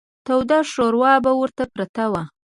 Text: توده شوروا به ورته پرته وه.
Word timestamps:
توده 0.25 0.59
شوروا 0.73 1.13
به 1.23 1.31
ورته 1.39 1.63
پرته 1.73 2.05
وه. 2.11 2.23